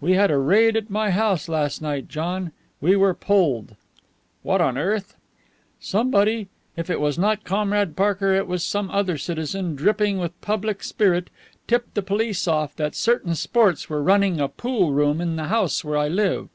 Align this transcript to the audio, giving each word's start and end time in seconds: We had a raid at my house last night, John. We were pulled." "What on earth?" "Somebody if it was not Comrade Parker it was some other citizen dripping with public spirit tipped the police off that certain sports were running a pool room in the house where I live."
We 0.00 0.12
had 0.12 0.30
a 0.30 0.38
raid 0.38 0.76
at 0.76 0.90
my 0.90 1.10
house 1.10 1.48
last 1.48 1.82
night, 1.82 2.06
John. 2.06 2.52
We 2.80 2.94
were 2.94 3.14
pulled." 3.14 3.74
"What 4.42 4.60
on 4.60 4.78
earth?" 4.78 5.16
"Somebody 5.80 6.46
if 6.76 6.88
it 6.88 7.00
was 7.00 7.18
not 7.18 7.42
Comrade 7.42 7.96
Parker 7.96 8.32
it 8.32 8.46
was 8.46 8.62
some 8.62 8.92
other 8.92 9.18
citizen 9.18 9.74
dripping 9.74 10.18
with 10.18 10.40
public 10.40 10.84
spirit 10.84 11.30
tipped 11.66 11.94
the 11.96 12.02
police 12.02 12.46
off 12.46 12.76
that 12.76 12.94
certain 12.94 13.34
sports 13.34 13.90
were 13.90 14.04
running 14.04 14.40
a 14.40 14.46
pool 14.46 14.92
room 14.92 15.20
in 15.20 15.34
the 15.34 15.46
house 15.48 15.82
where 15.84 15.98
I 15.98 16.06
live." 16.06 16.48